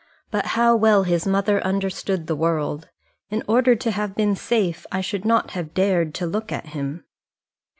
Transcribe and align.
But 0.31 0.47
how 0.57 0.75
well 0.75 1.03
his 1.03 1.27
mother 1.27 1.63
understood 1.63 2.25
the 2.25 2.35
world! 2.35 2.89
In 3.29 3.43
order 3.47 3.75
to 3.75 3.91
have 3.91 4.15
been 4.15 4.35
safe, 4.35 4.83
I 4.91 4.99
should 4.99 5.25
not 5.25 5.51
have 5.51 5.75
dared 5.75 6.15
to 6.15 6.25
look 6.25 6.51
at 6.51 6.69
him." 6.69 7.05